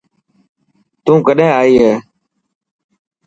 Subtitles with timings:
[1.03, 1.93] تون ڪڏهن ائي هي.